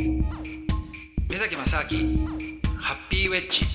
[0.00, 2.26] 目崎正明
[2.78, 3.66] ハッピーウェッジ。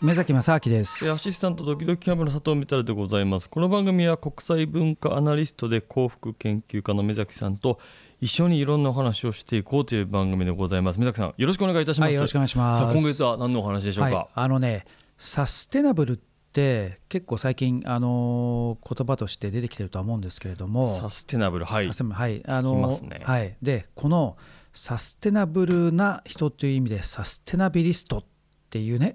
[0.00, 1.10] 目崎正明です。
[1.10, 3.50] アシスタントドキドキキャンプの佐藤美太郎でございます。
[3.50, 7.80] この番組は国際文化アナリストで幸福研究家の目崎さんと
[8.20, 11.00] 一緒にいろんなお話をしていこうという番組でございます。
[11.00, 12.82] 目崎さんよろしくお願いいたします、はい、よろしくお願いします。
[12.82, 14.84] さあ今月は何のお話でしょうか、はい、あのね
[15.18, 20.92] サステナブルって結構最近あの言葉として出てきてるとは思うんですけれども。
[20.92, 21.88] サステナブルはい。
[21.88, 22.42] はい。
[22.46, 23.56] あの、ね、はい。
[23.62, 24.36] でこの
[24.72, 28.24] サステナブルな人という意味でサステナビリストっ
[28.68, 29.14] ていうね。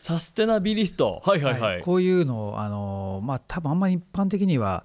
[0.00, 1.22] サステナビリスト。
[1.24, 4.84] はいはいはい、はい、こういうのをあのまあ多分あんまり一般的には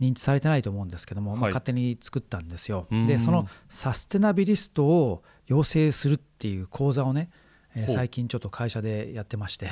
[0.00, 2.86] 認知されてないと思うんですけども、はい、まあ、勝手に作ったんですよ。
[3.06, 7.30] でそのサステナビリストを養成するっていう講座をね
[7.74, 9.66] えー、最近ちょっと会社でやってまして。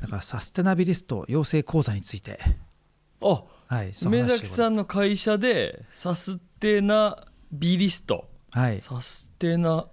[0.00, 2.38] だからサステナビリスト養成講座について。
[3.20, 9.86] あ、はい、目崎さんの会社でサステナビリスト、はい、サステナ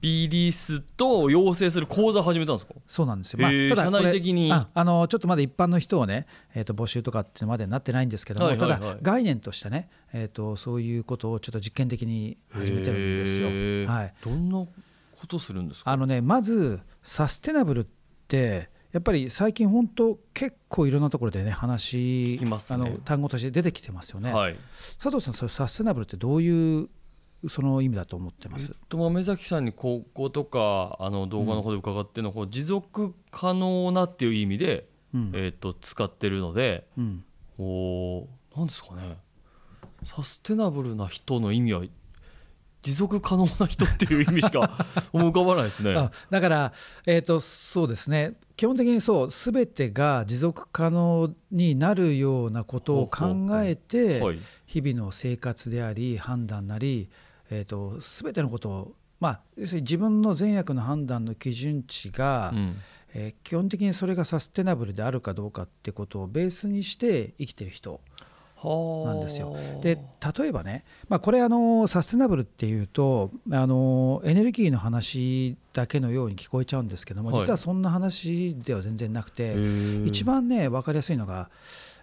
[0.00, 2.74] ビリストを養成する講座を始めたんですか？
[2.86, 4.52] そうなんですよ、まあ、ただ社内的に。
[4.52, 13.48] あのちょっとまだ一般の人をね、えー、と募集とかってまでなってないんですけども、はいはいはい、ただ概念としてね、えーと、そういうことをちょっと実験的に始めてるんですよ。
[13.90, 14.66] はい、どんな
[15.26, 15.90] ことするんですか？
[15.90, 17.86] あのねまずサステナブルっ
[18.28, 24.56] てやっぱり最近本当結構いろんなところでね話、ね、あの単語として出てきてますよね、はい、
[24.98, 26.88] 佐藤さんそれサステナブルってどういう
[27.48, 37.24] その意味だと思ってます、えっと、豆崎さんにこことかあの動画の方で伺っての、うん、持続可能なっていう意味で、うん、えっと、使ってるので、うん、
[37.58, 39.18] おなんですかね。
[40.04, 41.82] サステナブルな人の意味は
[42.86, 44.78] 持続可能な人っていう意味しか
[45.12, 45.92] 思い浮かばないですね。
[46.30, 46.72] だから、
[47.04, 48.34] えーと、そうですね。
[48.56, 54.22] 基本的にそう全てが持続可能になるようなことを考えて
[54.66, 57.08] 日々の生活であり判断なり、
[57.50, 62.76] えーと、全てのことをまあ要するに自分の善悪の判断の基準値が、うん、
[63.14, 68.00] えー、基本的にそれがサステナブルであるかどうかってことをベースにして生きてる人。
[68.64, 69.56] なんですよ。
[69.82, 69.98] で
[70.38, 79.54] 例えばね、まあ、これあのサステナブルっていうとあのエネルギーの話だけのように聞こえちゃうんですけども、実はそんな話では全然なくて
[80.06, 81.50] 一番ね分かりやすいのが、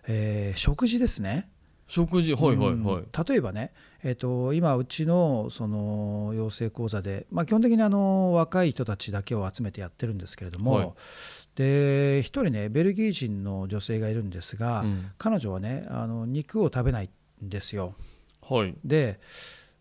[0.07, 1.49] えー、食事ですね。
[1.87, 3.71] 食事はいはいはい、うん、例えばね、
[4.03, 10.93] えーと、今うちのその養成講座で、まあ、基本的にあの若い人たちだけを集めてやってるんですけれども、はい、
[11.55, 17.09] で一人ねベルギー人の女性がいるんですが、うん、彼女はねあの肉を食べない
[17.43, 17.93] んですよ。
[18.41, 19.19] はい、で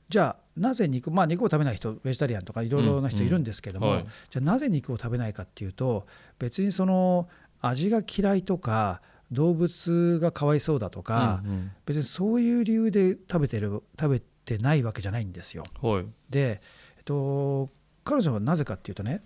[0.08, 6.06] じゃあなぜ肉まあ肉を食べない人ベジタリアンとかいろいろな人いるんですけども、うんうんはい、じゃあなぜ肉を食べないかっていうと
[6.38, 7.28] 別にその
[7.60, 9.00] 味が嫌いとか
[9.30, 15.64] 動物がかわいそうだとか、うんうん、別にそういう理由で食べてる食べてないわけじゃないんですよ。
[15.80, 16.60] はい、で、
[16.98, 17.70] えっと、
[18.04, 19.22] 彼女はなぜかっていうとね、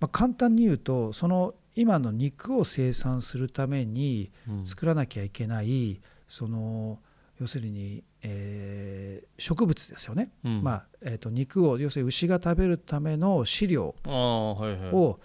[0.00, 4.32] まあ、簡単に言うとその今の肉を生産するために
[4.64, 6.98] 作らなきゃいけない、うん、その
[7.40, 15.20] 要するに、えー、植物ですよね、うん、まあえーと、肉を要するに牛が食べるための飼料を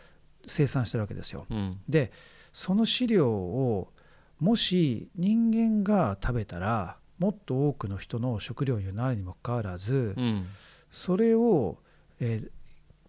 [0.45, 1.47] 生産してるわけですよ。
[1.49, 2.11] はいはい、で
[2.51, 3.91] その飼料を
[4.39, 10.45] もし人間が食べたらもっと多くの人の食料になるにもかかわらず、うん、
[10.91, 11.79] それを、
[12.19, 12.49] えー、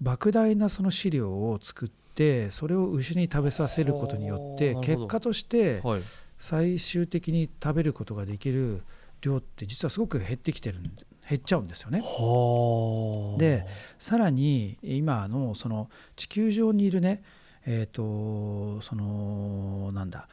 [0.02, 5.82] 莫大なその飼料を作ってってそれを牛に食べさせることによって結果として
[6.38, 8.82] 最終的に食べることができる
[9.20, 10.78] 量って実はすごく減ってきてる
[11.28, 12.02] 減っちゃうんですよね。
[13.38, 13.66] で
[13.98, 17.22] さらに今のその地球上にいるね
[17.66, 20.28] えっ、ー、とそのなんだ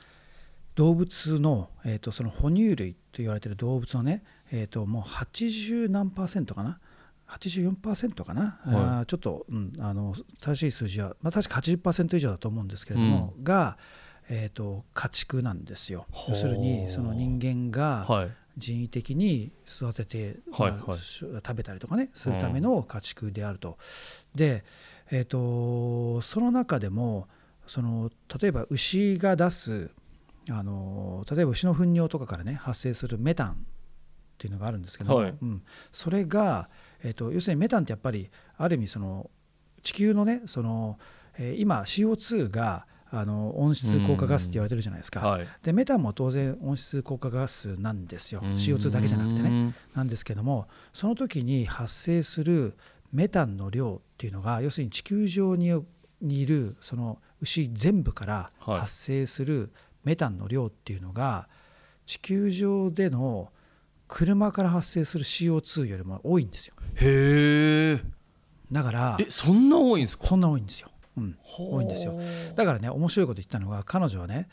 [0.75, 6.79] 動物の,、えーと、その哺乳類と言われてる動物のね、えーともう80何パーセントかな
[7.39, 13.77] 84%かな、はい、あちょっと、うん、あの正しい数字は、まあ、確か80%以上だと思うんですけれども、うん、が、
[14.29, 16.07] えーと、家畜なんですよ。
[16.29, 18.05] 要するにその人間が
[18.57, 23.77] 人為的に育てて、はいまあ、食べたりとかねするための家畜であると。
[24.35, 24.63] で、
[25.09, 27.27] えーと、その中でも
[27.65, 28.09] その
[28.41, 29.91] 例えば牛が出す
[30.49, 33.53] あの例えば牛の糞尿とかからね発生するメタンっ
[34.37, 35.61] ていうのがあるんですけど、はい、うん、
[35.91, 36.69] それが
[37.03, 39.29] えーと、要するにメタンってやっぱりある意味その
[39.81, 40.99] 地球のねその、
[41.37, 48.41] えー、今 CO2 があの温室効果ガスって言われてるじゃないですか、はい、でメタンも当然温室効果ガスなんですよ。
[48.41, 49.73] CO2 だけじゃなくてね。
[49.93, 52.77] なんですけどもその時に発生する
[53.11, 55.73] メタンの量っていうのが要するに地球上に
[56.21, 59.73] いるその牛全部から発生する
[60.05, 61.49] メタンの量っていうのが
[62.05, 63.51] 地球上での
[64.13, 66.75] 車から発生する CO2 よりも多いんですよ。
[66.95, 68.03] へえ。
[68.71, 70.27] だからえそんな多いんですか？
[70.27, 72.19] そんな多いんですよ、うん、多いんですよ。
[72.55, 74.49] だからね面白いこと言ったのが彼女はね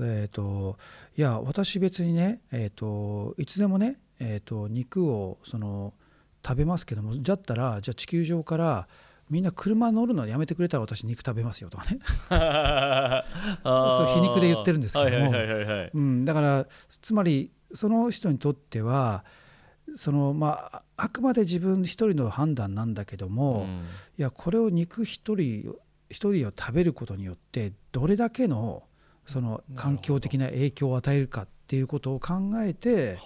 [0.00, 0.78] えーと、
[1.16, 5.92] いや私別にね、えーと、いつでもね、えーと、肉をその
[6.46, 8.86] 食べますけどもじゃったらじゃあ地球上から
[9.28, 11.98] みんな車乗るのやめてくれたら私肉食べますよとかね。
[13.64, 16.24] そう皮肉で言ってるんですけども。
[16.24, 16.66] だから
[17.02, 19.24] つまりその人にとっては
[19.94, 23.82] そのまああくまで自分一人の判断なんだけども、うん、い
[24.16, 25.74] やこれを肉一人
[26.10, 28.82] 一人を食べることによってどれだけの
[29.26, 33.18] その環境的な影響を与えるかっていうことを考えて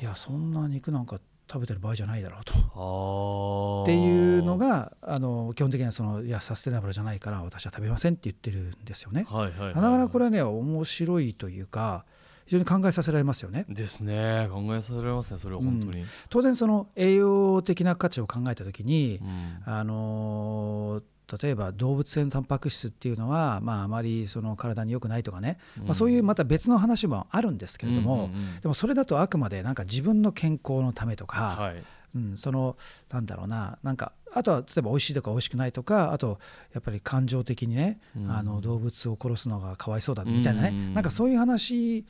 [0.00, 1.18] いやそんな肉なんか
[1.50, 3.82] 食べてる場合じゃないだろうと。
[3.84, 9.26] っていうのがあの基本的にはそのいやサステナブルじゃないから私は食べませんって言ってるんですよね。
[9.32, 12.04] なかなかこれはね面白いというか
[12.48, 13.66] 非常に考えさせられますよね。
[13.68, 14.48] ですね。
[14.50, 21.02] 考えさせられますねそれは本当に、うん、当然その栄養的な価値を考えた時に、うん、あの
[21.42, 31.84] 例えば動物性のタンパク質っていうのは、まあ、あまりその体に良くないとかね、うん、まあ、そういうまた別の話もあるんですけれども、うんうんうん、でもそれだとあくまでなんか自分の健康のためとか、はい、
[32.14, 32.78] うん、その
[33.10, 36.38] なんだろうななんかあとは例えば美味しいとか美味しくないとかあと
[36.72, 42.06] やっぱり感情的にね、うん、あの動物を殺すのがかわいそうだみたいなね、うんうん、なんかそういう話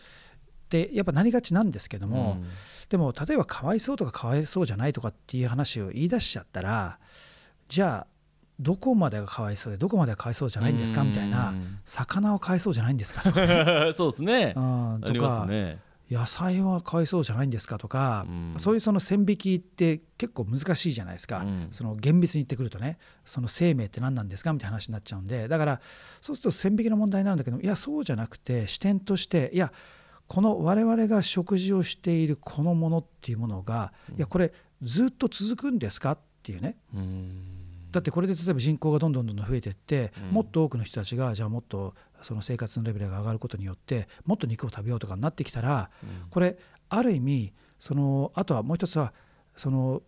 [0.69, 2.49] ってやっぱなりがちなんですけども、うん、
[2.91, 6.99] でも例えばかわいそうとかかわいそうじゃないとかっていう話を言い出しちゃったら
[7.69, 8.07] じゃあ
[8.61, 11.55] どこまでがかわいそうでどこまでがかわいそうじゃないんですかみたいな
[11.87, 15.79] 魚はかわいそうじゃないんですかとか、ね、そうですね、うん、とか、ね、
[16.11, 18.27] 野菜はかわいそうじゃないんですかとか、
[18.57, 25.47] そういうその線引きって結構難しいじゃないですか、うん、その厳密に言ってくるとねその生命って何なんですかみたいな話になっちゃうんで。
[25.47, 25.81] だから
[26.21, 29.73] そうすると線引きの問題になるんだけどいやそうじゃなくて視点としていや
[30.29, 34.53] この我々が食事をしているこのものっていうものが、いやこれ
[34.83, 36.13] ずっと続くんですか？
[36.13, 37.91] っていうね、うん。
[37.91, 46.59] だってこれで例えば人口がどんどんどんどん増えていって、うん、もっと多くの人たちがじゃあもっとその生活のレベルが上がることによってもっと肉を食べようとかになってきたら、うん、これ
[46.91, 49.15] ある意味そのあとはもう一つは
[49.57, 50.03] その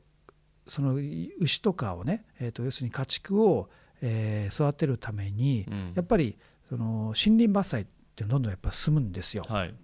[0.67, 3.71] その牛とかをね、えー、と要するに家畜を、
[4.03, 6.37] えー、育てるために、うん、やっぱり
[6.69, 9.45] その森林伐採ってどんどんやっぱ進むんですよ。
[9.49, 9.75] はい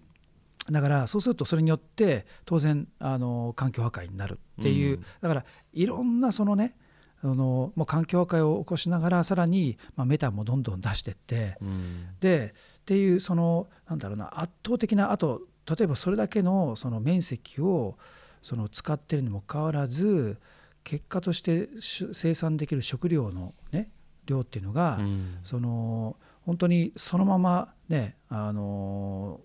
[0.71, 6.77] だからそうするとそれによって当然あの環境破壊になるっていう、だからいろんなそのね
[7.23, 17.97] あのもう環境破壊を起こしながらさらに、まあ、メタンもどんどん出していって、うん、でっていうそのなんだろうな圧倒的なあと例えばそれだけのその面積を
[18.43, 20.39] その使ってるにもかかわらず
[20.85, 23.91] 結果として生産できる食料の、ね、
[24.27, 29.41] 量っていうのが、うん、その本当にそのままねあの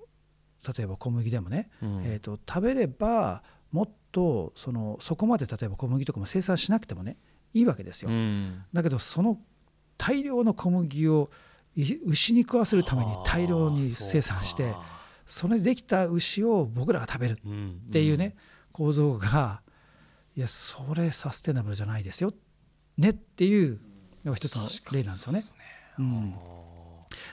[0.68, 7.18] 例えば小麦でもね、うん、えーと食べればもっとそのそこまで例えば小麦とかも生産しなくてもね
[7.54, 9.38] いいわけですよ、うん、だけどその
[9.98, 11.30] 大量の小麦を
[11.76, 14.74] 牛に食わせるために大量に生産して
[15.26, 18.36] それでできた牛を僕らが食べるっていうね、
[18.74, 19.62] 構造が
[20.36, 22.34] いやそれサステナブルじゃないですよ
[22.98, 23.80] ねっていう
[24.26, 25.42] のが一つの例なんですよね。
[26.00, 26.36] うん、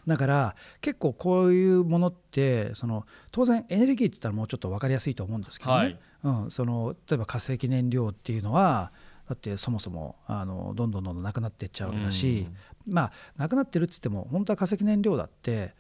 [0.07, 8.93] だから結構こういうものってその当然エネルギーって言ったらもうちょっと分かりやすいと思うんですけどね、はい、うん、その例えば化石燃料っていうのは
[9.29, 12.47] だってそもそもあのどんどんどんどんなくなっていっちゃうわけだし、
[12.87, 15.75] うん、まあなくなってるっつっても本当は化石燃料だって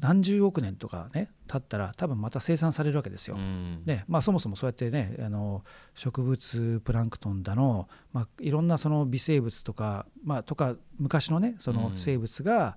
[0.00, 3.36] 何十億年とかね経ったら多分また生産されるわけですよ。
[3.36, 4.04] うん、ね。
[4.08, 5.62] まあ、そもそもそうやってねあの
[5.94, 12.72] 植物プランクトンだの、まあ、いろんなその微生物とか,、まあ、とか昔のねその生物が、うん、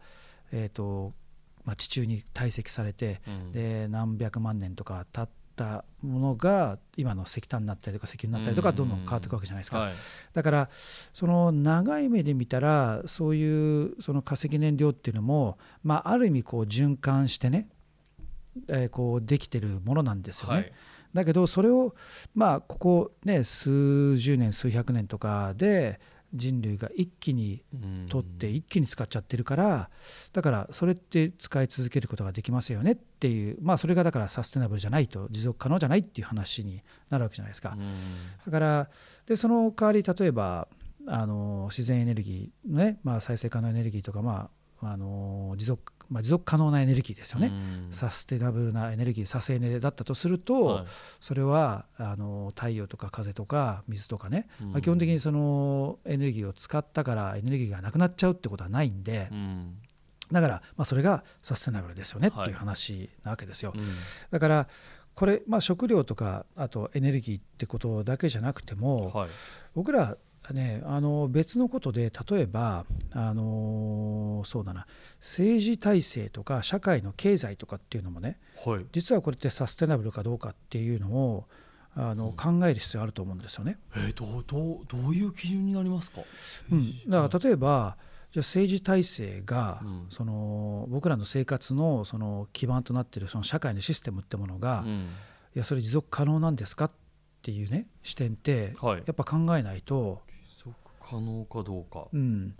[0.51, 1.13] えーと
[1.63, 9.93] まあ、地中に堆積されて、で何百万年とか経ってたものが今の石炭になったりとか石油になったりとかどんどん変わっていくわけじゃないですか、はい、
[10.33, 10.69] だから
[11.13, 17.67] その長い目で見たらそういうその化石燃料っていうのも、まあ、ある意味こう循環してね、
[18.67, 20.55] えー、こうできてるものなんですよね。
[20.55, 20.71] はい。
[21.13, 21.93] だけどそれを
[22.33, 25.99] まあここね数十年数百年とかで
[26.33, 27.63] 人類が一気に
[28.09, 29.89] 取って一気に使っちゃってるから
[30.33, 37.77] だからそれって使い続けることができますよねっていうまあそれがだからサステナブルじゃないと持続可能じゃないっていう話になるわけじゃないですか。
[38.45, 38.89] だから
[39.25, 40.67] でその代わり例えば
[41.07, 44.49] あの自然エネルギーのね、まあ、再生可能エネルギーとか、まあ、
[44.81, 47.53] あの持続まあ、持続可能なエネルギーですよね、
[47.91, 50.85] サステナブルなエネルギー、サスエネだったとすると、はい、
[51.21, 59.29] それはあの太陽とか風とか水とかね、まあ、基本的にそのエネルギーを使ったからエネルギーがなくなっちゃうってことはないんで。
[60.31, 63.71] だから、まあ、それがサステナブルですよねっていう話なわけですよ。
[63.71, 63.79] はい、
[64.31, 64.67] だから
[65.13, 69.29] これ、まあ、食料とかあとエネルギーってことだけじゃなくても、はい、
[69.75, 70.17] 僕ら
[70.49, 74.87] ね、あの別のことで例えば、あのそうだな
[75.19, 81.45] 政治体制とか社会の経済とかっていうのもね、はい、実はこれってサステナブルかどうかっていうのを
[81.95, 83.77] あの、うん、考える必要あると思うんですよね。
[83.95, 86.21] えー、どうどうどういう基準になりますか、
[86.71, 87.97] うん、だから例えば
[88.31, 95.09] じゃ政治体制が、うん、その僕らの生活のその基盤となっているその社会のシステムってものが、うん、
[95.55, 96.91] いやそれ持続可能なんですかっ
[97.41, 100.21] ていうね視点って、はい、やっぱ考えないと
[101.03, 102.55] 可能かどうか、うん、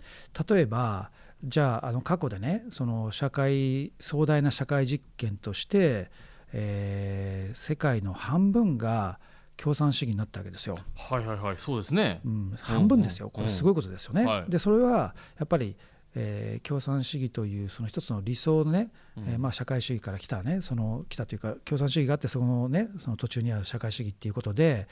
[0.48, 1.10] 例えば
[1.44, 6.10] じゃああの過去でねその社会壮大な社会実験として、
[6.52, 9.18] えー、世界の半分が
[9.56, 10.78] 共産主義になったわけですよ。
[10.96, 14.22] はいはいはいそうですね、うん、半分ですよ、これすごいことですよね。
[14.22, 14.28] うん。
[14.28, 15.76] はい、でそれはやっぱり
[16.14, 24.88] えー、共産主義というその一つの理想のね、うん、えー、まあ、社会主義から来たねその来たというか共産主義があってそのねその途中にある社会主義っていうことで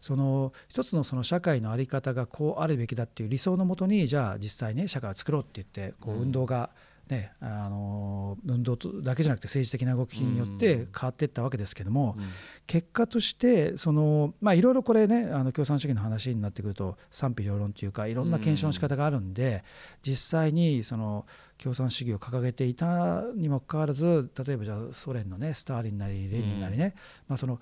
[0.00, 12.24] その一つのその社会の在り方がこうあるべきだっていう理想のもとにじゃあ実際ね社会を作ろうって言ってこう運動が、うんね、あの運動だけじゃなくて政治的な動きによって変わっていったわけですけども、うん、
[12.66, 19.64] 結果としてその、まあ、いろいろこれねあの共産主義の話になってくると賛否両論というかいろんな検証の仕方があるんで、
[20.04, 26.92] うん、実際にその共産主義を掲げていたにもかかわらず例えばじゃあソ連のねスターリンなりレーニンなりね、うん、
[27.30, 27.60] まあその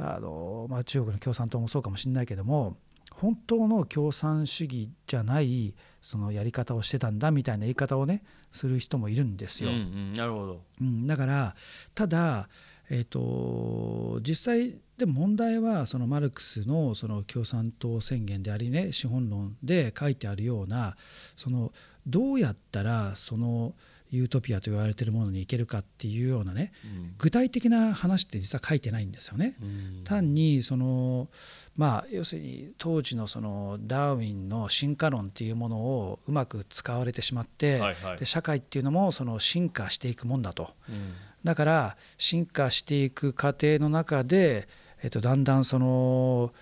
[0.00, 2.76] あのまあ、中国の共産党もそうかもしれないけども
[3.12, 9.70] 本当の共産主義じゃないそのやり方をしてたんだみたいな言い方をねする人もいるんですよ。
[9.70, 11.54] うんうん、なるほど、うん、だから
[11.94, 12.48] ただ、
[12.90, 20.96] えーと、実際でも問題はそのマルクスのその共産党宣言でありね資本論で書いてあるような
[21.36, 21.72] その
[22.06, 23.74] どうやったらその
[24.10, 29.56] ユートピアと言われているものに行けるかっていうようなね、うん、具体的な話って実は書いてないんですよね。
[29.60, 31.28] うん、単にその
[31.76, 37.80] まあ要するに当時のそのダーウィンの進化論っていうものをうまく使われてしまって、
[38.18, 40.70] で社会っていうのもその進化していくもんだと。
[40.88, 44.68] うん、だから進化していく過程の中で、
[45.02, 46.52] えっと、だんだんその、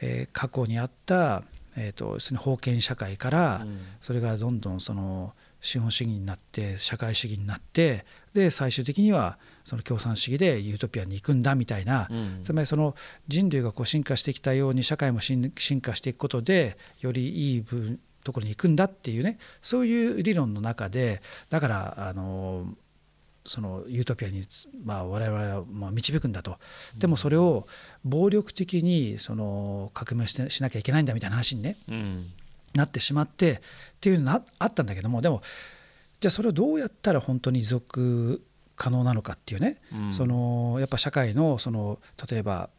[0.00, 1.42] えー、過去にあった、
[1.76, 3.66] えっと、要するに封建社会から、
[4.00, 8.04] それがどんどんその資本主義になって社会主義になって
[8.34, 12.94] で最終的にはその共産主義でユートピアに行くんだみたいな、うん、つまりその
[13.28, 22.66] 人類がこう進化してきたように社会も進化していくことでよりいい分ところに行くんだっていうねそういう理論の中でだからあの
[23.44, 24.44] そのユートピアに、
[24.84, 26.58] まあ、我々はまあ導くんだと。
[26.96, 27.66] でもそれを
[28.04, 32.32] 暴力的にその革命してしなきゃいけないんだみたいな話にね、うん、
[32.74, 33.58] なってしまってっ
[34.00, 35.42] ていうのがあったんだけどもでも
[36.20, 38.42] じゃあそれをどうやったら本当に持続
[38.76, 41.98] 可能なのかっていうね、うん、そのやっぱ社会のその
[42.30, 42.70] 例えば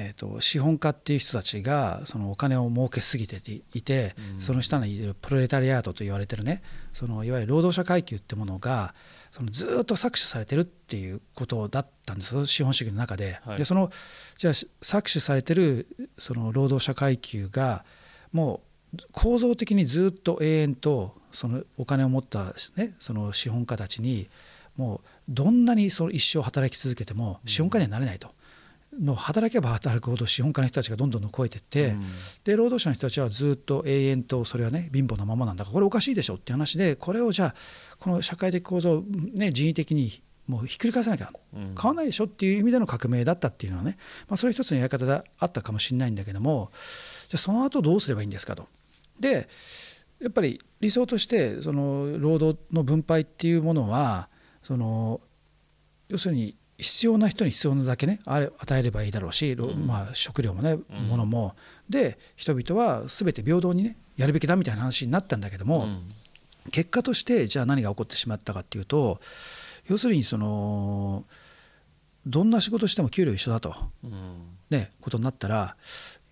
[0.00, 3.40] えーと、資本家っていう人たちがそのお金を儲けすぎて
[3.74, 6.62] いて、うん、その下にいるプロレタリアートと言われてるね
[6.92, 8.94] そのいわゆる労働者階級ってものが
[9.32, 13.40] そのずっと搾取されてるっていうことだったんです資本主義の中で。
[13.44, 13.90] はい、でその
[14.36, 17.84] じゃあ搾取されてるその労働者階級が
[18.32, 18.67] もう
[19.12, 24.28] 構造的にずっと永遠とそのお金を持った、ね、その資本家たちに
[24.76, 28.30] もうどんなにその一生働き続けても資本家にはなれないと。
[28.98, 32.04] の働けば働くほど資本家の人たちがどんどん超えていって、うん、
[32.42, 37.54] で労働者の人たちはずっと永遠とそれはね貧乏なままなんだからこれおかしいでしょっていう話でこれをじゃあ
[38.00, 39.04] この社会的構造
[39.34, 46.70] ね人為的にもうひっくり返さなきゃ変わらないでしょっていう意味での革命だったっていうのはね、まあ、それ一つのやり方であったかもしれないんだけども
[47.28, 48.66] じゃあその後どうすればいいんですかと。
[49.20, 49.48] で
[50.20, 54.28] やっぱり理想としてその労働の分配っていうものは
[54.62, 55.20] その
[56.08, 61.56] 要するに必要な人に必要なだけね与えればいいだろうし、うん、まあ、食料もね、うん、物も。
[61.88, 66.02] で人々は全て平等にねやるべきだみたいな話になったんだけども、うん、
[66.70, 69.20] 結果としてじゃあ何が起こってしまったかっていうと
[69.86, 71.24] 要するにその
[72.26, 73.74] どんな仕事しても給料一緒だと、
[74.70, 75.76] ね、ことになったら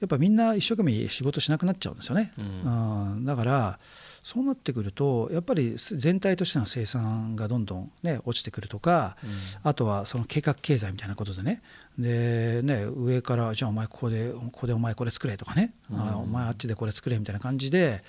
[0.01, 2.33] やっぱみんな一生懸命仕事しなくなっちゃうんですよね。
[2.39, 3.25] うん。
[3.25, 3.79] だから
[4.23, 9.31] そうなってくるとやっぱり全体としての生産がどんどん、ね、落ちてくるとか、うん、
[9.63, 11.63] あとはその計画経済みたいなことでね。
[11.99, 18.03] でね上からじゃあお前ここでここでお前これ作れとかね、うん、あお前あっちでこれ作れみたいな感じで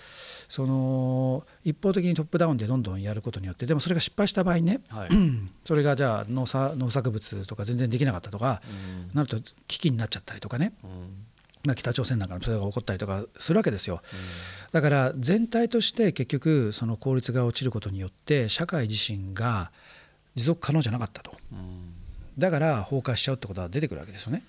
[0.49, 5.09] その一方的にトップダウンでどんどんやることによってでもそれが失敗した場合にね、はい、
[5.63, 8.61] それがじゃあ農農作物とか全然できなかったとか、
[9.09, 10.73] うん、なると危機になっちゃったりとかね。
[10.83, 10.93] まあ、
[11.75, 14.01] 北朝鮮なんかもそれが起こったりとかするわけですよ、
[14.71, 19.71] だから全体として結局その効率が落ちることによって社会自身が
[20.35, 21.31] 持続可能じゃなかったと。
[22.37, 24.43] だから崩壊しちゃうってことは出てくるわけですよね。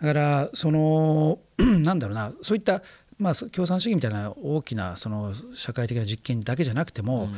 [0.00, 2.82] だからその なんだろうなそういった
[3.20, 7.28] まあ、共産主義みたいな大きなその社会的な実験だけじゃなくても、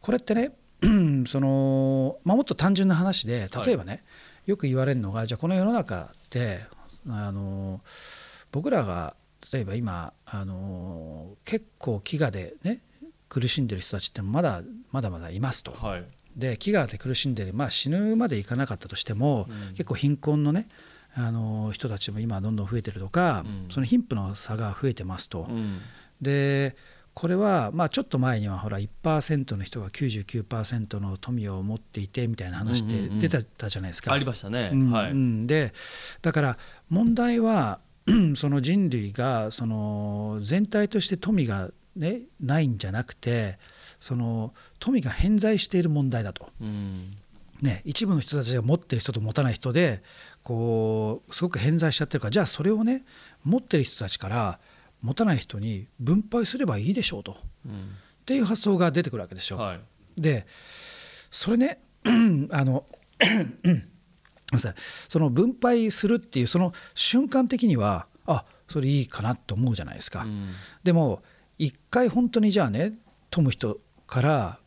[0.00, 0.52] これってね
[1.28, 4.02] その、まあ、もっと単純な話で例えばね、はい、
[4.46, 6.60] よく言われるのがじゃあこの世の中って
[7.08, 7.82] あの
[8.52, 9.14] 僕らが
[9.52, 12.80] 例えば今あの結構飢餓でね
[13.28, 14.62] 苦しんでる人たちってまだ
[14.92, 15.72] まだまだいますと。
[15.72, 16.04] はい、
[16.36, 20.68] で飢餓で苦しんでる、まあ、死ぬまでいかなかったとしても、うん、結構貧困のね
[21.14, 25.46] あの人たちも今どんどん増えてるとか、うん、その貧富の差が増えてますと。
[25.48, 25.80] うん、
[26.20, 26.76] で
[27.14, 34.12] これはまあちょっと前にはほら1%の人が99%の富を持っていてみたいな話って出てたじゃないですか。
[34.12, 34.70] ありましたね。
[34.92, 35.72] はい、で
[36.20, 36.58] だから
[36.90, 37.80] 問題は
[38.36, 43.58] その人類がその全体として富が、ね、ないんじゃなくて
[44.00, 46.48] その富が偏在している問題だと。
[47.62, 50.02] ね、一部の人たちが持ってる人と持たない人で
[50.42, 53.06] こうすごく偏在しちゃってるからじゃあそれをね
[53.44, 54.58] 持ってる人たちから
[55.00, 57.74] 持たない人に分配すればいいでしょうと、うん、っ
[58.26, 59.58] ていう発想が出てくるわけですよ。
[59.58, 59.80] はい、
[60.20, 60.46] で
[61.30, 61.80] それね
[62.52, 62.84] あの
[65.08, 70.22] その分配するっていうその瞬間的にはあそれいいかなと思うじゃないですか。
[70.22, 71.22] うん、でも
[71.58, 72.92] 一回本当にじゃあね
[73.30, 74.58] 富む人から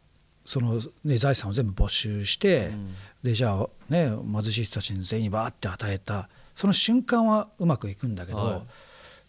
[0.45, 8.61] その、ね、財産を全部没収して、うん、でじゃあ、ね、貧しい人たちに全員バーって与えたその瞬間はうまくいくんだけど、はい、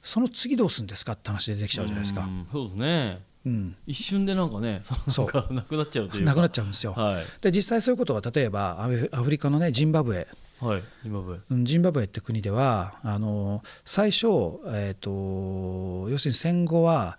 [0.03, 2.23] その次どうするんですかって話でできちゃうじゃないですか。
[2.23, 5.55] うそうですねうん、一瞬でなんかねそう。
[5.55, 10.27] なくなっちゃうというなくなっちゃうんですよ、はい、で実際そういうことは例えばアフリカのねジンバブエ。
[10.61, 11.39] はい、ジンバブエ。
[11.65, 14.27] ジンバブエって国ではあの最初、
[14.67, 17.19] えーと、要するに戦後は、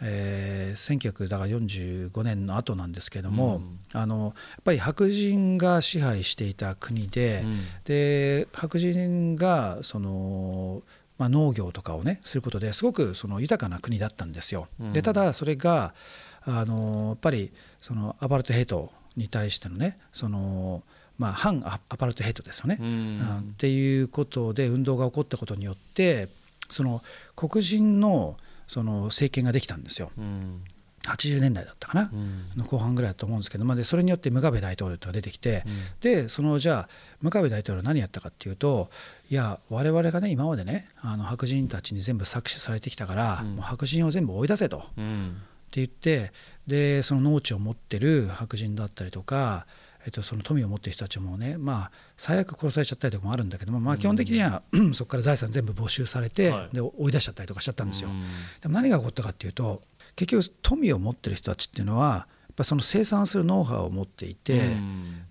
[0.00, 4.34] えー、1945年の後なんですけども、うん、あのやっ
[4.64, 10.82] ぱり白人が支配していた国でうん、で白人がその
[11.18, 14.68] まあ、農業とかをねすることですごくその豊かな国だったんですよ。
[14.92, 15.94] でただそれが
[16.42, 20.82] あのやっぱりそのアパルトヘイトに対してのねその
[21.18, 26.28] まあ、反アパルトヘイトですよね、うん、っていうことで運動が起こったことによって
[26.68, 27.02] その
[27.34, 28.36] 黒人の
[28.68, 30.12] その政権ができたんですよ。
[30.16, 30.62] うん
[31.08, 36.88] 80年代だったかな、うん、の後半ぐらいだと思うんですけど、まあ、でそれによってムガベ大統領とが出てきて、うん、でそのじゃあ
[37.20, 38.90] ムガベ大統領は何やったかっていうと
[39.30, 44.92] いや我々がね今までねあの白人たちに全部搾取されてきたから、うん、もう白人を全部追い出せと、って
[45.72, 46.32] 言って
[46.66, 49.66] でその農地を持ってる白人だったりとか
[50.08, 54.62] えっと、その富を持っている人たちもね、まあ、最悪殺されちゃったりとかもあるんだけども、まあ、基本的には、
[54.94, 58.08] そこから財産全部没収されて、で追い出しちゃったりとかしちゃったんですよ。
[58.62, 59.82] でも何が起こったかっていうと
[60.18, 64.72] 結局富を持ってる人たちっていうのはやっぱその生産するノウハウを持っていて、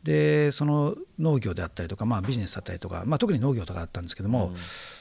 [0.03, 4.53] でその農業であったりとか、まあ、ビジネスだったりとか、まあ、特に農業とかだったんですけども、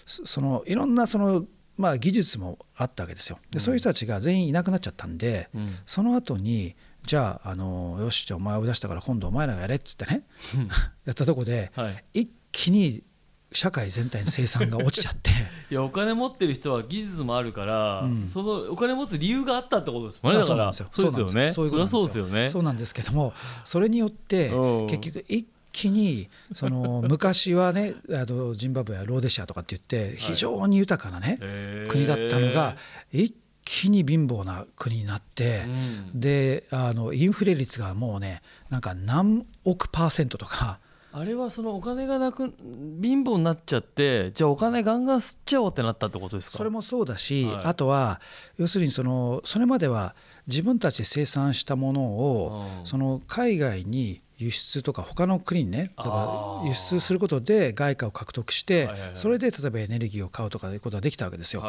[0.06, 1.44] そのいろんなその
[1.76, 3.38] まあ、技術もあったわけですよ。
[3.50, 10.22] で、そういう人たちが全員いなくなっちゃったんで、うん、その後にじゃああのよしじゃあお前を出したから今度お前らがやれっつってね、
[10.54, 10.68] うん、
[11.04, 13.04] やったとこで、はい、一気に
[13.52, 15.30] 社会全体の生産が落ちちゃって。
[15.70, 20.72] いやお金持ってる人は技術もあるから、うん、そのお金持つ理由があったってことですもんねだから。
[20.72, 21.26] そうですよ。
[21.32, 21.50] ね。
[21.50, 22.26] そうですよ。
[22.26, 22.50] ね。
[22.50, 23.32] そうなんですけども
[23.64, 24.50] それによって
[24.88, 31.38] 結局一気にその 昔はねあのジンバブエやローデシアとかって言って非常に豊かなね、
[31.88, 32.76] 国だったのが
[33.12, 35.66] 一気に貧乏な国になって、
[36.14, 40.78] であのインフレ率がもうねなんか何億パーセントとか。
[41.12, 42.52] あれはそのお金がなく
[43.00, 46.58] 貧乏になっちゃってじゃあお金ガンガン吸っちゃおうってなったってことですか？
[46.58, 48.20] それもそうだし、はい、あとは
[48.58, 50.14] 要するにそのそれまでは
[50.46, 61.64] 自分たちで生産したものをその海外に輸出とか他の国にね例えば輸出することで外貨を獲得してそれで例えばエネルギーを買うとかいうことができたわけですよ。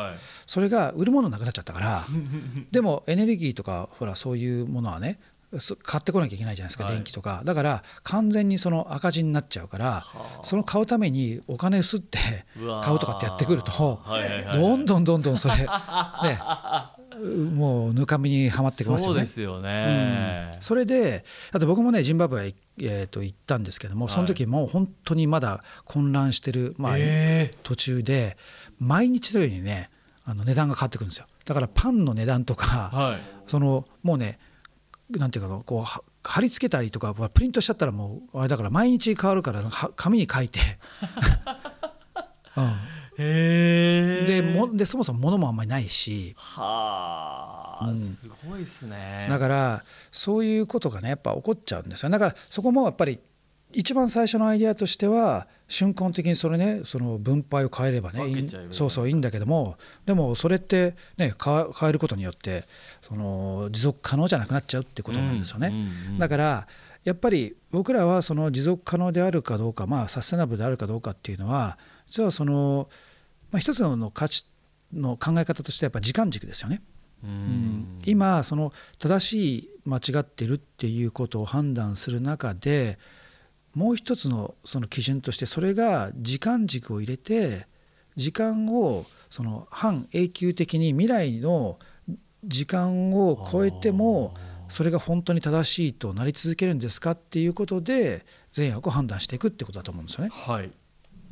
[0.45, 2.04] それが売るものなくなっちゃったから。
[2.71, 5.19] でもエネルギーとかほらそういうものはね
[5.83, 7.41] 買ってこなきゃいけないじゃないですか、電気とか。
[7.45, 10.05] だから完全にその赤字になっちゃうから
[10.43, 12.19] その買うためにお金すって
[12.83, 14.01] 買うとかってやってくると
[14.53, 15.55] どんどんどんどんそれ
[16.23, 16.39] ね
[17.55, 19.15] もうぬかみにはまってきますよね。
[19.15, 26.95] そうですよね、うん、それでだって僕もねジンバブエ、えー、と行ったんですけどもその時もう本当にまだ混乱してる、まあ、
[27.63, 28.38] 途中で
[28.79, 29.89] 毎日のようにね
[30.25, 31.25] あの値段が変わってくるんですよ。
[31.45, 34.39] だからパンの値段とか、はい、そのもうね
[35.10, 39.63] なんていうかこう貼り付けたりとかプリントしちゃったらもうあれだから毎日変わるから
[39.96, 40.60] 紙に書いて、
[42.58, 42.98] うん。
[43.17, 46.36] でもでそもそも物もあんまりないし。
[46.38, 49.28] はあ、うん、すごいですね。
[49.30, 52.10] だからそういうことがねやっぱ起こっちゃうんですよ。
[52.10, 53.20] だからそこもやっぱり
[53.73, 62.63] 一番最初のアイデアとしては瞬間的にそれねその分配を変えればねそうそういいんだけどもでもそれってね変えることによって
[63.01, 65.73] その持続可能じゃなくなっちゃうってことなんですよね。
[66.17, 66.67] だから
[67.03, 71.77] やっぱり僕らはその持続可能であるかどうか、まあ、サステナブルであるかどうかっていうのは
[72.10, 72.89] 実はその、
[73.51, 74.45] まあ、一つの価値
[74.93, 76.82] の考え方としてはやっぱ時間軸ですよね。
[77.23, 82.99] うん、今その正しい間違ってるっていうことを判断する中で
[83.77, 87.67] もう一つのその基準としてそれが時間軸を入れて
[88.15, 91.77] 時間をその半永久的に未来の
[92.43, 94.33] 時間を超えても
[94.67, 100.31] それが本当に正しいとなり続けるんですかっていうことで善悪を判断していくってことだと思うんですよね。
[100.33, 100.71] はい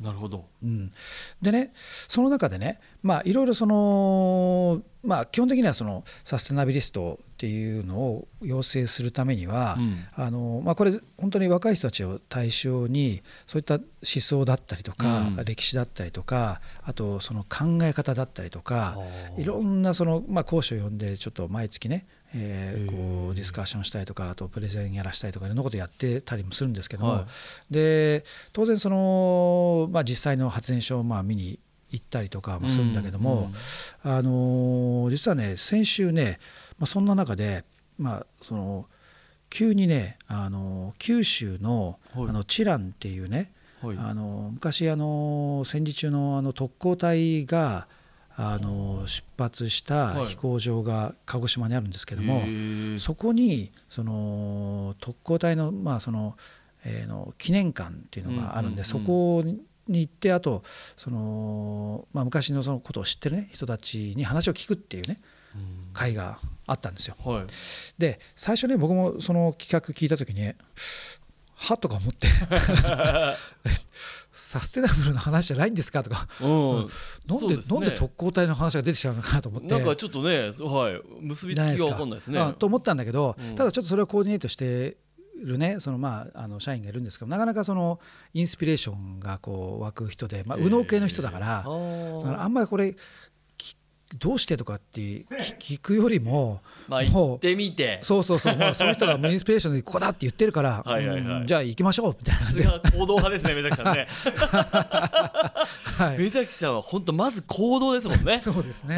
[0.00, 0.92] なるほど、うん、
[1.40, 1.72] でね
[2.08, 18.96] その中でねまあいろいろそのまあ基本的にはそのサステナビリストっていうのを養成するためには、うん、あのまあ、これ本当に若い人たちを対象にそういった思想だったりとか、うん、歴史だったりとかあとその考え方だったりとか
[19.36, 27.26] いろんなその、まあ、講師を呼んでちょっと毎月ねえー、こうディスカッションしたりとかあとプレゼンやらしたりとかいろんなことやってたりもするんですけども、は
[27.70, 31.58] い、で当然その、まあ、実際の発電所をまあ見に
[31.90, 33.50] 行ったりとかもするんだけども、
[34.04, 36.38] うんうん、あの実はね先週ね、
[36.78, 37.64] まあ、そんな中で、
[37.98, 38.86] まあ、その
[39.48, 47.86] 急にねあの九州の,、あのチランっていうね、はい、あの昔あの戦時中のあの特攻隊が
[48.38, 56.36] あの出発した飛行場が鹿児島にあるんですけども、はい、そこにその特攻隊の,、まあその
[56.88, 59.42] えー、の記念館っていうのがあるんで、そこ
[59.88, 60.62] に行ってあと
[60.96, 65.18] その、まあ、昔のそのことを知ってる、ね、人たちに話を聞くっていうね
[65.92, 67.16] 会があったんですよ。
[67.24, 67.46] はい、
[67.98, 70.52] で最初ね僕もその企画聞いた時に
[71.56, 72.28] はとか思って
[74.36, 76.88] サステナブルの話じゃないんですかとか、うん、
[77.26, 79.68] なんで、ね、なんで特攻隊の話が出てきちゃうのかなと思って。
[79.68, 82.54] なんかちょっとね、はい、結びつきが分かんないですね。
[82.58, 84.98] と思ったんだけど、うん、ただちょっとそれをコーディネートして
[85.42, 88.00] るねそのまああの社員がいるんですけどなかなかその
[88.34, 92.94] インスピレーションがこう湧く人で、まあ、右脳系の人だから、えー、だからあんまりこれ
[94.14, 95.00] どうしてとかって
[95.58, 97.98] 聞くよりも、 まあ、行ってみて。
[98.02, 98.56] そうそうそう。
[98.56, 102.40] もうその人がインスピレーションでここだって言ってるからはいはい、はい、じゃあ行きましょうみたいな。
[102.40, 104.06] さすが行動派ですね 目崎さんね、
[105.98, 108.38] はい、目崎さんは本当まず行動ですもんね。
[108.38, 108.94] そうですね。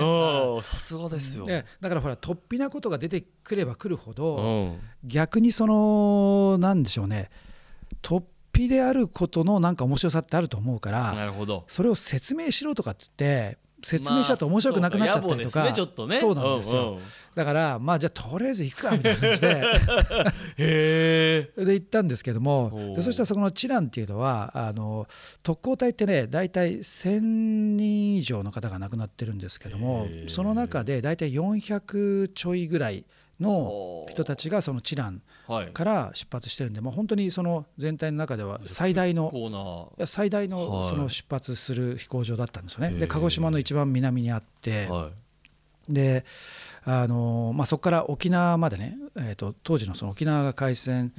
[0.63, 7.31] さすがですよ、だからほら突飛なことが出てくればくるほど、うん、逆にそのなんでしょうね。
[8.03, 11.65] 突飛であることのなんか面白さってあると思うからなるほど。
[11.69, 17.03] それを説明しろとかっつって説明しちゃうと面白くなくなっちゃったりとか、まあそう、ねね、そうなんですよ、うんうん、
[17.35, 19.21] だからまあじゃあとりあえず行くかみたいな。
[19.21, 19.65] 感じ で
[20.59, 25.07] へで行ったんですけどもでそしたらそこのチランっていうのはあの
[25.43, 27.21] 特攻隊ってね大体1,000
[27.77, 33.05] 人以上の方が亡くなってるんですけどもその中で大体400ちょいぐらい
[33.41, 35.23] の人たちがそのチラン
[35.73, 42.91] から出発してるんで、もう本当にその全体の中では最大の最大のその出発する飛行場だったんですよね。
[42.91, 44.89] で鹿児島の一番南にあって、
[45.89, 46.25] で
[46.85, 51.13] あのまあ、そこから沖縄までね、えー、と当時のその沖縄が開戦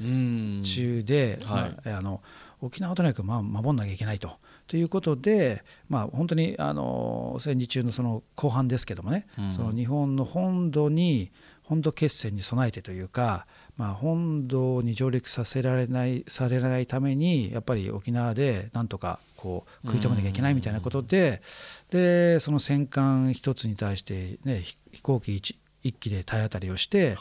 [0.63, 2.21] 中で、まあ、あの
[2.61, 4.37] 沖縄をとにかくまあ守んなきゃいけないと。
[4.67, 11.31] ということで、まあ、本当にあの戦時中のその後半ですけどもね、うん、その日本の本土に
[11.69, 13.45] 本土決戦に備えてというか、
[13.77, 21.43] まあ、本土に上陸させられないされないためにやっぱり沖縄でなんとかこう食い止めなきゃいけないみたいなことで
[21.91, 27.17] でその戦艦一つに対して、ね、飛行機一一機で体当たりをして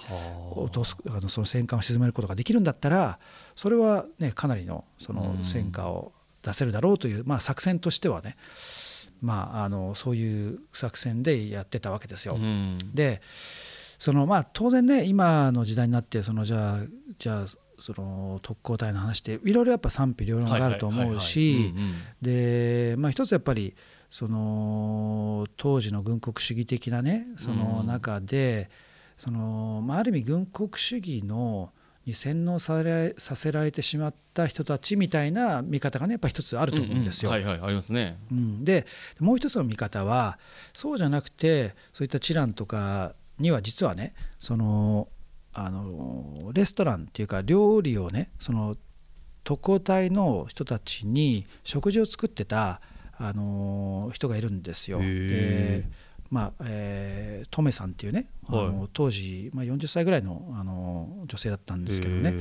[0.50, 3.18] 落とすあのその戦艦を沈めることができるんだったら
[3.54, 8.36] それは、ね、かなりのその戦果を出せるだろうという、まあ、作戦としてはね
[9.20, 12.38] まあ、あのそういう作戦でやってたわけですよ。
[12.94, 13.20] で
[13.98, 16.78] そのまあ当然ね今の時代になってそのじゃあ
[17.18, 17.44] じゃあ
[17.78, 21.72] その特攻隊の話っていろいろやっぱ賛否両論があると思うし
[22.20, 23.74] でまあ一つやっぱり
[24.10, 28.70] その当時の軍国主義的なねその中で、
[29.18, 31.70] そのまあ、ある意味軍国主義の
[32.06, 37.30] に洗脳されさせられてしまった人たちみたいな見方がねやっぱ一つあると思うんですよ。
[37.30, 38.16] はいはいありますね。
[38.32, 38.86] うん、で
[39.20, 40.38] もう一つの見方は
[40.72, 45.08] そうじゃなくてそういったチランとかには実はねその
[45.52, 48.76] あのレストランっていうか料理をねその
[49.44, 52.80] 特攻隊の人たちに食事を作ってた
[53.16, 55.00] あの人がいるんですよ。
[55.00, 55.84] で
[56.30, 62.34] まあえー、トメさんっていうね、はい、あの当時、まあ、40歳ぐらいのあの女性だったんですけどね。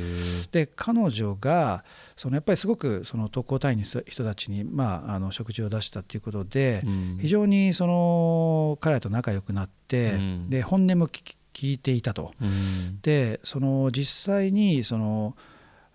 [0.51, 12.33] で彼女がそのやっぱりすごくその特攻隊員の人たちに、まあ、あの食事を出したっていうことで、うん、非常にその彼らと仲良くなって、うん、で本音も聞いていたと。
[12.41, 15.35] うん、でその実際にその、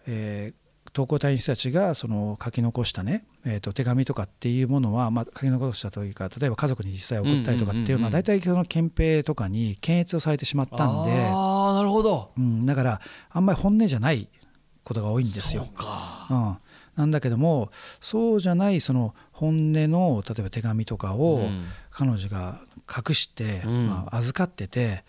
[0.06, 0.61] えー、
[0.92, 11.12] 投稿隊の人たちがその書き残したね、えー、と手紙とかっていうものは、まあ、書き残したというか例えば家族に実際送ったりとかっていうのは大体その憲兵とかに検閲をされてしまったんで。
[11.12, 13.00] あなるほど、うん、だから
[13.30, 14.28] あんまり本音じゃない
[14.84, 15.66] ことが多いんですよ。
[16.30, 16.56] うん、
[16.96, 21.40] なんだけどもそうじゃないその本音の例えば手紙とかを
[21.90, 25.04] 彼女が隠して、まあ、預かってて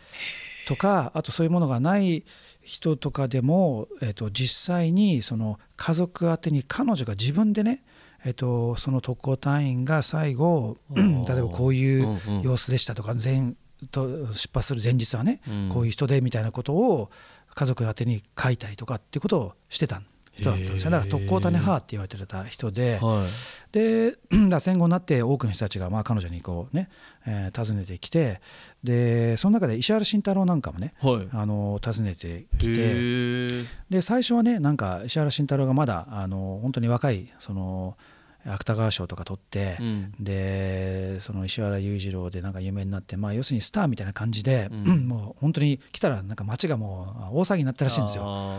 [0.65, 2.23] とかあとそういうものがない
[2.63, 7.83] 人とかでも、えー、と実際にその家族宛てに彼女が自分でね
[8.25, 13.53] えー、とその特攻隊員が最後例えばこういう様子でしたとか前
[13.91, 17.11] と出発する前日はね、こういう人でみたいなことを
[17.53, 20.91] 家族宛てに書いたりとかっていうことをしてたん人だったんですよ。
[20.91, 23.25] だから特攻種派って言われてた人で、は
[23.71, 24.15] い、で
[24.59, 26.89] 戦後になって多くの人たちがまあ彼女にこうね、
[27.27, 28.41] えー、訪ねてきて
[28.83, 37.97] でその中で石原慎太郎なんかもね、はい、あの訪ねてきてで最初はねなんか石原慎太郎がまだあの本当に若いその。
[38.45, 48.53] 芥川賞とか取って、うん、でその石原裕次郎でなんか有名になって、まあ、要するにスターみたいな感じで、うん、 もう本当に来たらなんか街がもう大騒ぎになったらしいんですよ。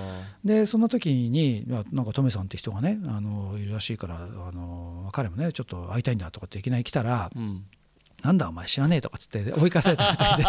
[0.45, 7.31] でその時になんかトメさんって人がねあのいるらしいからあの彼もねちょっと会いたいんだとかっていきなり来たら。
[7.35, 7.65] うん
[8.25, 10.45] なんだお前知らねえとかっつって追い返されたみたいで。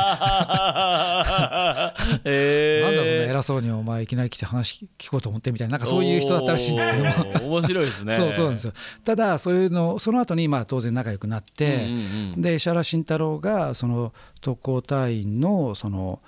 [2.24, 7.50] えー、なんだそんな偉そうにお前いきなり来て話聞こうと思ってみたいななんかそういう人だったらしいんですけども。
[7.50, 8.16] 面白いですね。
[8.18, 8.74] そうそうなんですよ。
[9.04, 16.22] ただそういうのその後にまあ当然仲良くなって、うんうんうん、で石原慎太郎がその特攻隊員のその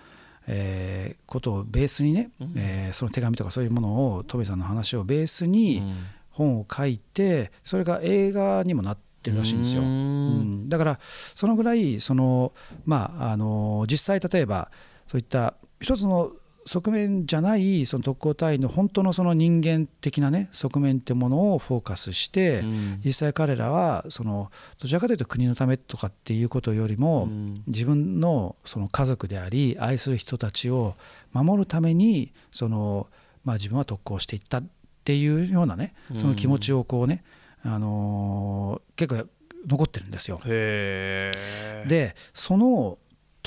[0.49, 5.83] えー、ことをベースにね、うん、えー、その手紙とかそういうものをトメさんの話をベースに
[6.29, 9.81] 本を書いてそれが映画にもなってってるらしいんですよ。
[9.81, 10.99] うん、だから
[11.35, 12.53] そのぐらいその、
[12.85, 14.71] まあ、あの実際例えば
[15.07, 16.31] そういった一つの
[16.65, 22.61] 側面じゃないその特攻隊員の本当のその人間的なね側面ってものをフォーカスして、
[23.05, 27.29] 実際彼らはそのどちらかというと国のためとかっていうことよりも、
[27.67, 30.95] 自分のその家族であり愛する人たちを
[31.31, 33.07] 守るためにその、
[33.45, 34.63] まあ、自分は特攻していったっ
[35.05, 37.23] ていうようなねその気持ちをこうね、
[37.63, 39.27] あのー、結構
[39.67, 40.39] 残ってるんですよ。
[40.43, 42.97] でその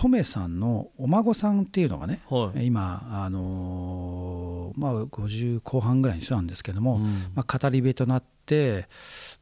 [0.01, 8.87] トメさんのお孫さんっていうのがね、はい、今、あのー、まあ、50後半ぐらいの人なんですけども、うん、まあ、語り部となって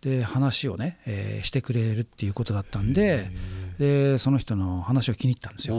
[0.00, 3.30] で話をね、えー、してくれるっていうことだったんで
[3.78, 5.76] でその人の話を気に入ったんですよ。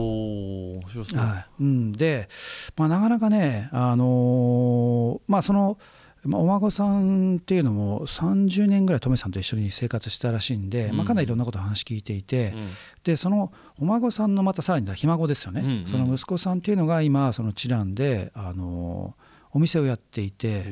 [1.17, 1.45] はい。
[1.59, 2.29] うん、で、
[2.77, 5.77] まあ、なかなかね、あのー、まあ、その
[6.23, 12.67] まあ、お孫さんっていうのも30年ぐらいトメさんと一緒に生活したらしいんで、うん、まあ、かなりいろんなこと話聞いていて、うん、
[13.03, 15.69] でそのお孫さんのまたさらにひ孫ですよね、うん。
[15.69, 19.15] うん、その息子さんっていうのが今そのチランであの
[19.51, 20.63] お店をやっていて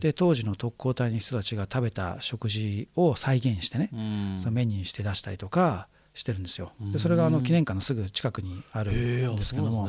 [0.00, 3.90] で当時の特攻隊の人たちが食べた食事を再現してね、
[4.38, 6.72] そのメニューにして出したりとかしてるんですよ。
[6.80, 9.88] でそれがあの記念館のすぐ近くにあるんですけども。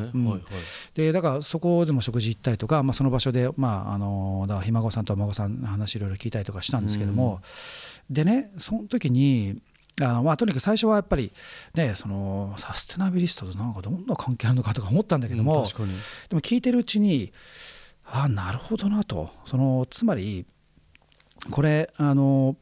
[0.93, 7.41] でだからそこでも食事行ったりとか、まあ、その場所で、まあ、あのだひ孫さんとお孫さんの話いろいろ聞いたりとかしたんですけども。
[8.09, 9.61] でねその時に
[9.99, 11.31] あのまあ、とにかく最初はやっぱり、
[11.73, 15.87] ね、そのサステナビリストとなんかどんな関係あるのかとか思ったんだけども、うん、
[16.29, 17.33] でも聞いてるうちに
[18.05, 19.31] ああなるほどなと。
[19.45, 20.45] そのつまり
[21.49, 22.55] これあの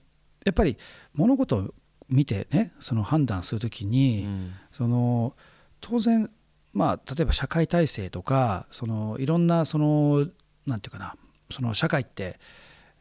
[0.45, 0.77] やっぱり
[1.13, 1.73] 物事
[2.09, 5.33] 見てねその判断するときに、うん、その
[5.81, 6.29] 当然
[6.73, 10.27] まあ例えば社会体制とかそのいろんなその
[10.65, 11.15] なんていうかな
[11.49, 12.39] その社会って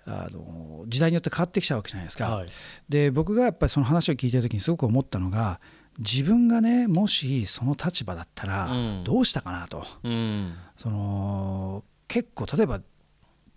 [0.06, 2.36] あの時代によって変わってきちゃうわけじゃないですか。
[2.36, 2.48] はい、
[2.88, 5.60] で僕がやっぱりその話を聞いてる時にすごく思ったのが
[5.98, 8.70] 自分がねもしその立場だったら
[9.02, 12.80] どうしたかなと、うん、その結構例えば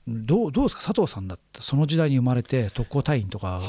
[0.07, 0.81] どうどうですか？
[0.83, 3.61] 佐藤さんだったその時代に生まれて特攻隊員とか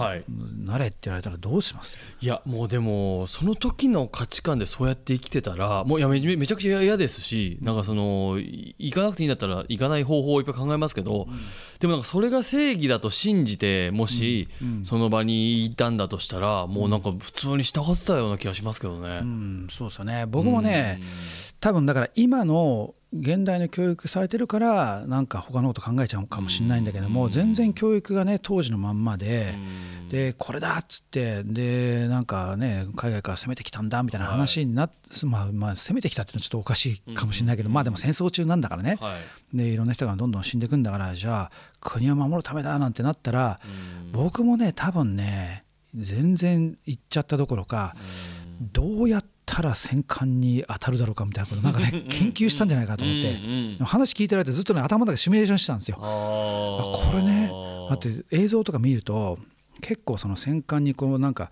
[0.64, 11.38] なれって言われたらどうします、はい、いやもうでもその時の価値観でそうやって生きてたらもうやめめちゃくちゃ嫌ですしなんかその行かなくていいんだったら行かない方法をいっぱい考えますけど、うん、
[11.80, 14.48] でもなんかそれが正義だと信じてもし
[14.84, 19.20] その場にいたんだとしたらもうなんか普通に従ってたような気がしますけどね。
[19.22, 20.26] うん、そうですよね。
[20.26, 21.00] 僕もね、
[21.60, 29.54] 多分だから今の現代の教育されてるからなんか他のこと考えちゃうかもしれないんだけども全然教育がね当時のまんまで
[30.10, 38.98] でこれだっつってでなんかね海外から攻めてきたんだみたいな話になって、まあまあ攻めてきたっていうのはちょっとおかしいかもしれないけどまあでも戦争中なんだからね。
[39.54, 43.60] でいろんな人がどんどん死んでいくんだからじゃあ国を守るためだなんてなったら
[44.12, 47.96] 僕もね多分ね全然行っちゃったどころか
[48.60, 55.96] どうやってたら戦艦に当たるだろうかみたいなことなんかね研究したんじゃないかと思って、話聞いてられてずっとね頭の中でシミュレーションしてたんですよ。
[55.96, 57.50] これね
[57.88, 59.38] だって映像とか見ると
[59.80, 61.50] 結構その戦艦にこうなんか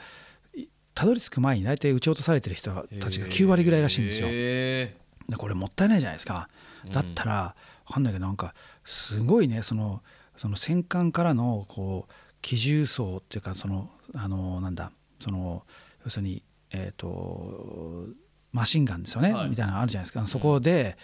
[0.95, 4.29] たどり着く前に大体撃ち落とされてる人たちが9割ぐらいらしいんですよ。
[4.29, 4.95] で
[5.39, 6.51] これもったいないじゃないですか。
[6.93, 10.03] だったら分かんないけどなんかすごいねその
[10.37, 15.65] その戦艦からのこう機重層っていうかそのあのなんだその
[16.05, 18.07] 要するにえーと、
[18.53, 20.27] マシンガンですよね、はい、みたいなのあるじゃないですか。
[20.27, 20.97] そこで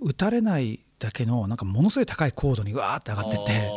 [0.00, 3.70] 撃たれないだけのなんかものすごい高い高度にわーって上がってって。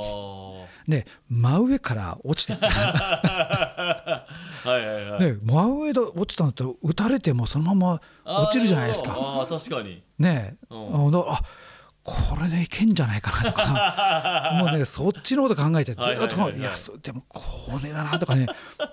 [0.87, 4.25] で真上から落ちてった は
[4.65, 9.15] いはいはい、で真上で落ちたんだと撃たれてもそのまま落ちるじゃないですか。
[9.17, 10.03] あ確かに。
[10.19, 11.41] ねえ、うん、あ
[12.03, 14.51] これでいけんじゃないかなとか。
[14.59, 16.61] もうねそっちのこと考えてずっと、はいはいはい、い。
[16.61, 16.71] や
[17.03, 18.47] でもこれだなとかね。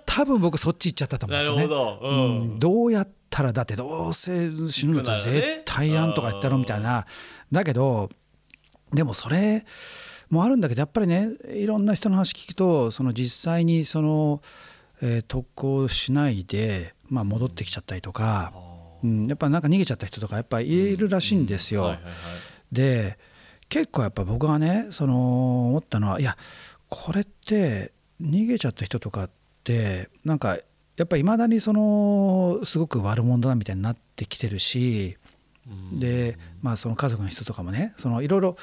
[0.04, 1.66] 多分僕そっち行っちゃったと思うんですよね。
[1.68, 1.98] ど。
[2.02, 7.06] うん、どうやったらだってどうせ死ぬのと絶対やんとか言ったろみたいな、
[7.50, 8.10] だけど
[8.92, 9.64] でもそれ
[10.30, 14.42] もあるんだけどやっぱりねいろんな人の話聞くとその実際にその、
[15.02, 18.52] えー、特攻しないで、まあ、戻ってきちゃったりとか、
[19.02, 21.96] うん、やっぱなんか逃げちゃった人とかやっぱいるらしいんですよ。
[22.72, 23.18] で
[23.68, 26.36] 結構やっぱ僕がねその思ったのはいや
[26.88, 29.30] これって逃げちゃった人とかっ
[29.64, 30.58] てなんか
[30.96, 35.16] やっぱりいまだにそのすごく悪者だみたいになってきてるし
[35.92, 38.56] でまあその家族の人とかもねそのいろいろ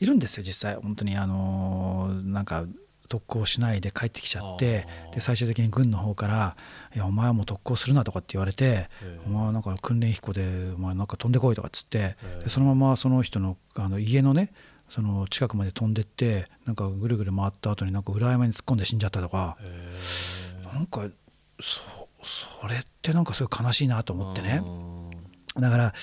[0.00, 0.76] いるんですよ実際。
[0.76, 2.64] 本当にあのなんか
[3.08, 6.56] 特攻しないで帰ってきちゃってで最終的に軍の方から
[6.94, 8.88] 「いやお前はもう特攻するな」とかって言われて
[9.26, 14.52] 「お前はなんか訓練飛行でお前なんか飛んでこい」とかっつってでそのままその人のあの家のね
[14.88, 19.56] その近くまで飛んでってなんかぐるぐる回った後になんか裏山に突っ込んで死んじゃったとか
[20.72, 21.06] なんか
[21.60, 21.80] そ
[22.22, 24.62] それってなんかすごい悲しいなと思ってね。
[25.60, 25.94] だから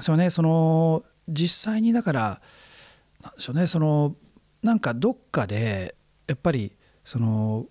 [0.00, 2.40] そねその実際にだから
[3.22, 4.16] なんでしょうねその
[4.62, 5.94] なんかどっかで
[6.26, 6.72] やっぱり
[7.04, 7.66] その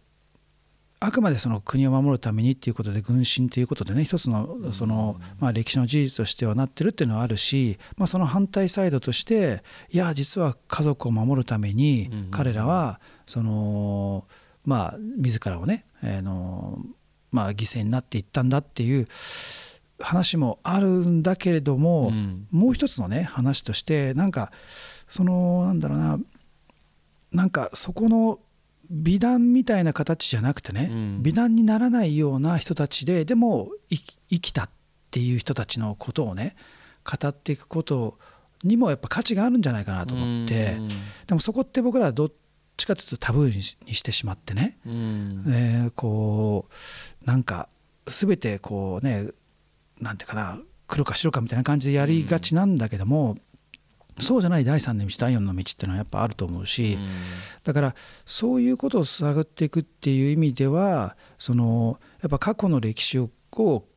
[1.04, 14.26] あくまでその国を守るためにっていうことで軍神ということでね一つのその、まあ、歴史の事実としてはなってるっていうのはあるし、まあ、その反対サイドとしていや実は家族を守るために彼らはその
[14.64, 16.78] まあ自らをね、えー、の
[17.32, 19.08] まあ、犠牲になっていったんだっていう
[20.00, 22.12] 話もあるんだけれども、
[22.52, 24.52] もう一つのね話としてなんか
[25.08, 26.20] そのなんだろうな
[27.32, 28.40] なんかそこの
[28.90, 34.70] 美談みたいな形じゃなくてね、うん、美談にならないような人たちででも生きたっ
[35.12, 36.56] ていう人たちのことをね
[37.06, 38.18] 語っていくこと
[38.64, 40.88] にもやっぱ価値があるんじゃないかなと思って、うん、
[41.26, 42.32] でもそこって僕らはどっ
[42.78, 46.66] ちかというとタブーにしてしまってね、うん、えー、こ
[47.24, 47.70] うなんか
[48.06, 49.28] 全てこうね
[50.00, 53.38] なんていうかな黒か白かみたいな感じでやりがちなんだけども、
[54.20, 56.98] そうじゃない第3の道第4の道っていうのはやっぱあると思うし、
[57.64, 57.96] だから
[58.26, 63.92] そういうことを探っていくっていう意味ではそのやっぱ過去の歴史をこう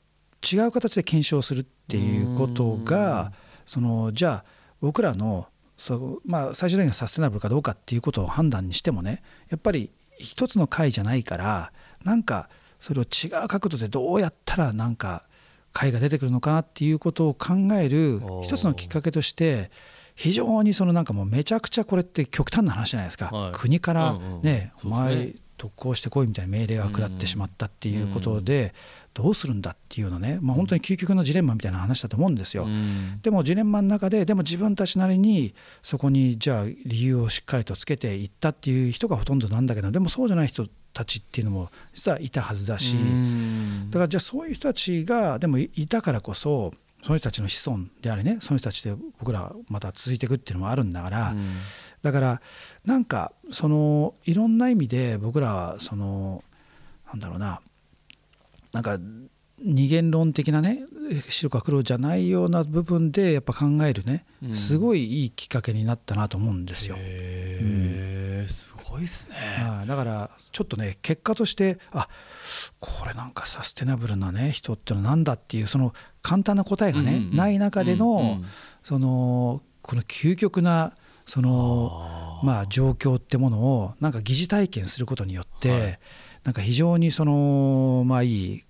[0.46, 3.32] 違う形で検証するっていうことが
[3.66, 4.44] そのじゃあ
[4.80, 11.72] 僕らのそうまあ最終的にはサステナブルかどうかっていうことを判断にしてもねやっぱり一つの回じゃないから
[12.04, 12.48] なんか
[12.78, 15.24] それを違う角度でどうやったらなんか
[15.72, 19.70] 回が出てくるのかなっていうことを考える一つのきっかけとして
[20.14, 24.90] 非常にそのなんかもうめちゃくちゃこれって極端な話じゃないですか、はい、国からね、うん。
[24.90, 28.74] うん、お前特攻してこいみたいな命令が下ってしまったっていうことで
[29.12, 32.66] どうするんだっていうようなね、まあ、本当に究極のジレンマみたいな話だと思うんですよ。
[33.22, 42.96] でもジレンマの中ででも自分たちなりにそこにじゃあ理由をしっかりとつけていったっていう人がほとんどなんだけどでもそうじゃない人たちっていうのも実はいたはずだし。
[43.90, 46.74] だからじゃあそういう人たちがでもいたからこそ
[47.04, 51.56] その人たちの子孫であれねその人たちで僕らまた続いていくっていうのもあるんだから、うん、
[52.00, 52.40] だから
[52.86, 56.42] なんかそのいろんな意味で僕らはその
[57.08, 57.60] なんだろうな
[58.72, 58.98] なんか
[59.58, 60.84] 二元論的なね
[61.28, 64.24] 白か黒じゃないような部分でやっぱ考えるね、
[64.54, 66.96] すごいいいきっかけになったなと思うんですよ。
[66.98, 69.36] へー、すごいですね、
[69.86, 72.08] だからちょっとね結果としてあ
[72.80, 75.92] これなんかサステナブルなね人ってのは何だっていうその
[76.22, 78.42] 簡単な答えがね、ない中での、
[78.82, 80.94] そのこの究極な
[81.26, 85.98] そのまあ状況ってものをなんか疑似体験することによって、はい、
[86.44, 88.64] なんか非常にそのまあいいね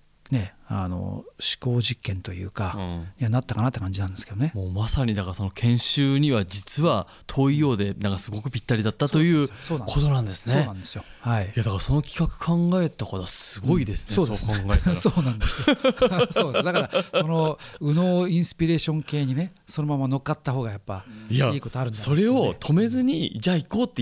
[0.67, 1.25] あの思
[1.59, 4.51] 考実験というか、うん、いやなったかなって感じなんですけどね。
[4.55, 10.55] もうまさにだからその研修には実は遠いようでなんかすごくぴったりだったということなんですね。
[10.55, 11.03] そうなんですよ。
[11.21, 11.45] はい。
[11.45, 14.95] いやだからその企画考えた方はすごいですね、うん、そう考えたら。
[14.95, 15.77] そうなんですよ。
[16.33, 16.65] そうです。
[16.65, 24.01] だからその右脳インスピレーション系にねそのまま乗っかった方がやっぱいいことあるんだ、ね、それを止めずにじゃあ行こうって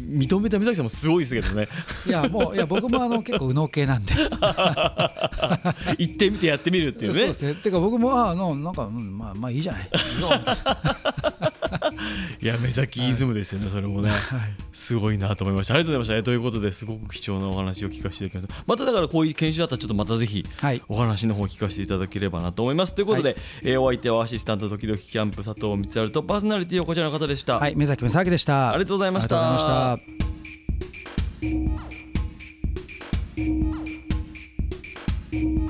[0.00, 1.68] 認めた目崎さんもすごいですけどね。
[2.06, 4.12] いやもういや僕もあの結構右脳系なんで。
[5.98, 7.18] 行ってみてやってみるっていうね。
[7.18, 7.54] そうですね。
[7.54, 9.90] てか僕もあのなんか、うん、まあまあいいじゃない
[12.40, 14.18] いや目先イズムですよね、はい、それもね、はい、
[14.72, 15.74] すごいなと思いました。
[15.74, 16.24] ありがとうございました。
[16.24, 20.44] ということですごく貴重なお話を聞かせていただきましたまただからこういう研修だったらちょっとまたぜひ
[20.88, 22.94] お話の方を聞かせていただければなと思います。
[22.94, 27.58] ということで、はい、え、お相手はアシスタント時々キャンプ佐藤光晴とパーソナリティはこちらの方でした。
[27.58, 28.70] はい目崎正明でした。
[28.70, 29.54] ありがとうございました。
[29.54, 31.78] ありがとうございま
[35.58, 35.63] した。